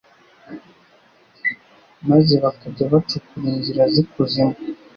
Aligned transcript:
maze 2.09 2.33
bakajya 2.43 2.85
bacukura 2.93 3.45
inzira 3.55 3.83
z'ikuzimu 3.93 4.55